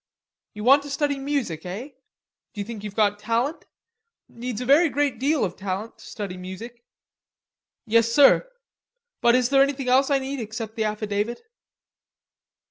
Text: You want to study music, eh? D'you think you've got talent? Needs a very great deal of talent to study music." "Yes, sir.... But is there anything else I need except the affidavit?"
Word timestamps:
You 0.55 0.63
want 0.63 0.81
to 0.81 0.89
study 0.89 1.19
music, 1.19 1.63
eh? 1.63 1.89
D'you 2.55 2.63
think 2.63 2.83
you've 2.83 2.95
got 2.95 3.19
talent? 3.19 3.67
Needs 4.27 4.59
a 4.59 4.65
very 4.65 4.89
great 4.89 5.19
deal 5.19 5.43
of 5.45 5.55
talent 5.55 5.99
to 5.99 6.05
study 6.07 6.37
music." 6.37 6.83
"Yes, 7.85 8.11
sir.... 8.11 8.49
But 9.21 9.35
is 9.35 9.49
there 9.49 9.61
anything 9.61 9.89
else 9.89 10.09
I 10.09 10.17
need 10.17 10.39
except 10.39 10.75
the 10.75 10.85
affidavit?" 10.85 11.43